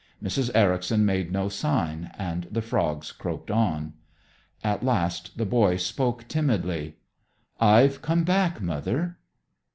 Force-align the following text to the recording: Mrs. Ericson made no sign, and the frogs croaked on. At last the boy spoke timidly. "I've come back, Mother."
Mrs. 0.19 0.49
Ericson 0.55 1.05
made 1.05 1.31
no 1.31 1.47
sign, 1.47 2.09
and 2.17 2.45
the 2.49 2.63
frogs 2.63 3.11
croaked 3.11 3.51
on. 3.51 3.93
At 4.63 4.81
last 4.83 5.37
the 5.37 5.45
boy 5.45 5.75
spoke 5.77 6.27
timidly. 6.27 6.95
"I've 7.59 8.01
come 8.01 8.23
back, 8.23 8.59
Mother." 8.59 9.19